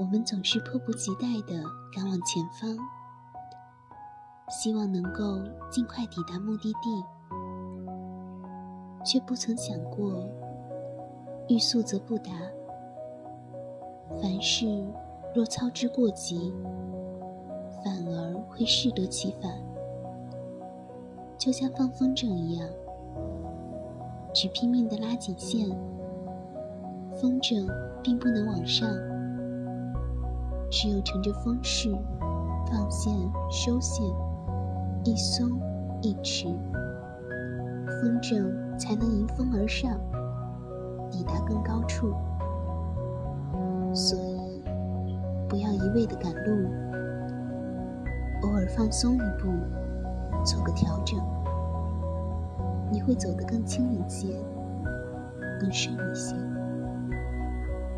[0.00, 1.62] 我们总是迫不及待地
[1.94, 2.74] 赶往前方，
[4.48, 5.38] 希望能够
[5.70, 7.04] 尽快抵达目的地，
[9.04, 10.26] 却不曾想过
[11.48, 12.32] 欲速则不达。
[14.22, 14.82] 凡事
[15.34, 16.50] 若操之过急，
[17.84, 19.52] 反而会适得其反。
[21.36, 22.66] 就像放风筝一样，
[24.32, 25.68] 只拼命地拉紧线，
[27.20, 27.70] 风筝
[28.02, 28.88] 并不能往上。
[30.70, 31.90] 只有乘着风势，
[32.66, 33.12] 放线
[33.50, 34.06] 收线，
[35.04, 35.50] 一松
[36.00, 36.56] 一弛，
[38.00, 39.98] 风筝才能迎风而上，
[41.10, 42.14] 抵达更高处。
[43.92, 44.62] 所以，
[45.48, 46.70] 不要一味的赶路，
[48.42, 49.48] 偶尔放松一步，
[50.44, 51.18] 做个调整，
[52.92, 54.40] 你会走得更轻盈些，
[55.60, 56.36] 更顺一些。